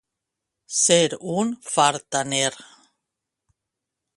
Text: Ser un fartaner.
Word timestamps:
Ser 0.77 1.17
un 1.41 1.53
fartaner. 1.73 2.49